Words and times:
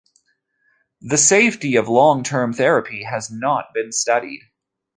The 1.01 1.17
safety 1.19 1.75
of 1.75 1.87
long 1.87 2.23
term 2.23 2.53
therapy 2.53 3.03
has 3.03 3.29
not 3.29 3.71
been 3.71 3.91
studied. 3.91 4.41